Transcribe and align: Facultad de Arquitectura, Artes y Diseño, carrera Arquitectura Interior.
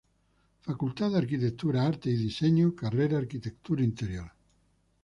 Facultad 0.61 1.11
de 1.11 1.19
Arquitectura, 1.19 1.85
Artes 1.85 2.11
y 2.11 2.17
Diseño, 2.23 2.73
carrera 2.75 3.19
Arquitectura 3.19 3.83
Interior. 3.83 4.31